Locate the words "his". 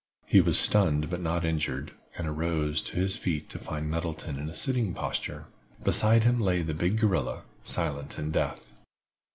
2.95-3.17